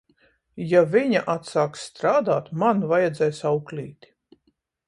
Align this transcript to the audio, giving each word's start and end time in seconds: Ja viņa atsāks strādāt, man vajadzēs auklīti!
Ja 0.71 0.79
viņa 0.95 1.21
atsāks 1.33 1.85
strādāt, 1.91 2.51
man 2.65 2.81
vajadzēs 2.93 3.47
auklīti! 3.51 4.15